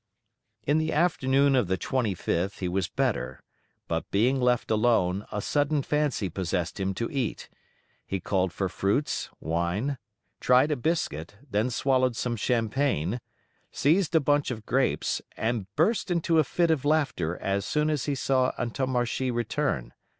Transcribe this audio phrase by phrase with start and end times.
[0.63, 3.39] In the afternoon of the 25th he was better;
[3.87, 7.49] but being left alone, a sudden fancy possessed him to eat.
[8.07, 9.99] He called for fruits, wine,
[10.39, 13.19] tried a biscuit, then swallowed some champagne,
[13.71, 18.05] seized a bunch of grapes, and burst into a fit of laughter as soon as
[18.05, 19.93] he saw Antommarchi return.